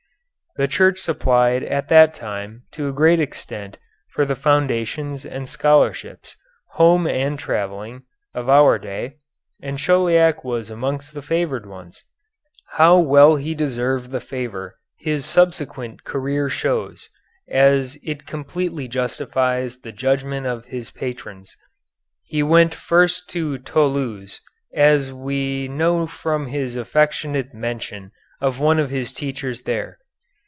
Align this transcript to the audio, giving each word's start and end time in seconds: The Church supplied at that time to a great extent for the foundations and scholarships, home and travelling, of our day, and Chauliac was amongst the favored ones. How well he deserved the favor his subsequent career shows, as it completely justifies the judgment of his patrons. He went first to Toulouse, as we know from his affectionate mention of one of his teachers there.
The 0.57 0.67
Church 0.67 0.99
supplied 0.99 1.63
at 1.63 1.87
that 1.87 2.13
time 2.13 2.63
to 2.71 2.89
a 2.89 2.91
great 2.91 3.21
extent 3.21 3.77
for 4.09 4.25
the 4.25 4.35
foundations 4.35 5.25
and 5.25 5.47
scholarships, 5.47 6.35
home 6.71 7.07
and 7.07 7.39
travelling, 7.39 8.03
of 8.33 8.49
our 8.49 8.77
day, 8.77 9.13
and 9.63 9.79
Chauliac 9.79 10.43
was 10.43 10.69
amongst 10.69 11.13
the 11.13 11.21
favored 11.21 11.65
ones. 11.65 12.03
How 12.73 12.99
well 12.99 13.37
he 13.37 13.55
deserved 13.55 14.11
the 14.11 14.19
favor 14.19 14.77
his 14.97 15.25
subsequent 15.25 16.03
career 16.03 16.49
shows, 16.49 17.07
as 17.47 17.97
it 18.03 18.25
completely 18.27 18.89
justifies 18.89 19.79
the 19.79 19.93
judgment 19.93 20.47
of 20.47 20.65
his 20.65 20.91
patrons. 20.91 21.55
He 22.25 22.43
went 22.43 22.75
first 22.75 23.29
to 23.29 23.57
Toulouse, 23.57 24.41
as 24.73 25.13
we 25.13 25.69
know 25.69 26.07
from 26.07 26.47
his 26.47 26.75
affectionate 26.75 27.53
mention 27.53 28.11
of 28.41 28.59
one 28.59 28.79
of 28.79 28.89
his 28.89 29.13
teachers 29.13 29.61
there. 29.61 29.97